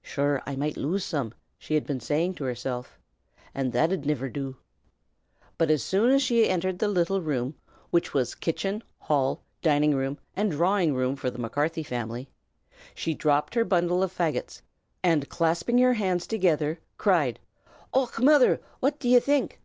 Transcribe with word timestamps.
("Sure 0.00 0.40
I 0.46 0.56
might 0.56 0.78
lose 0.78 1.04
some," 1.04 1.34
she 1.58 1.74
had 1.74 1.84
been 1.86 2.00
saying 2.00 2.32
to 2.36 2.44
herself, 2.44 2.98
"and 3.54 3.74
that 3.74 3.92
'ud 3.92 4.06
niver 4.06 4.30
do.") 4.30 4.56
But 5.58 5.70
as 5.70 5.82
soon 5.82 6.12
as 6.12 6.22
she 6.22 6.40
had 6.40 6.50
entered 6.50 6.78
the 6.78 6.88
little 6.88 7.20
room 7.20 7.56
which 7.90 8.14
was 8.14 8.34
kitchen, 8.34 8.82
hall, 9.00 9.42
dining 9.60 9.94
room, 9.94 10.16
and 10.34 10.50
drawing 10.50 10.94
room 10.94 11.14
for 11.14 11.28
the 11.30 11.38
Macarthy 11.38 11.82
family, 11.82 12.26
she 12.94 13.12
dropped 13.12 13.54
her 13.54 13.66
bundle 13.66 14.02
of 14.02 14.16
faggots, 14.16 14.62
and 15.02 15.28
clasping 15.28 15.76
her 15.76 15.92
hands 15.92 16.26
together, 16.26 16.80
cried, 16.96 17.38
"Och, 17.92 18.18
mother! 18.18 18.62
what 18.80 18.98
do 18.98 19.10
ye 19.10 19.20
think? 19.20 19.60